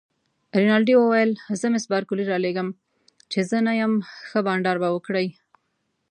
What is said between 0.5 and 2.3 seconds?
رینالډي وویل: زه مس بارکلي